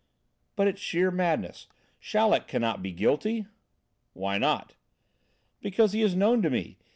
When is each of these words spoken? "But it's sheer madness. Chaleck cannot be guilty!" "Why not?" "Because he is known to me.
"But 0.55 0.67
it's 0.67 0.81
sheer 0.81 1.11
madness. 1.11 1.67
Chaleck 1.99 2.47
cannot 2.47 2.81
be 2.81 2.91
guilty!" 2.91 3.45
"Why 4.13 4.39
not?" 4.39 4.73
"Because 5.59 5.91
he 5.93 6.01
is 6.01 6.15
known 6.15 6.41
to 6.41 6.49
me. 6.49 6.79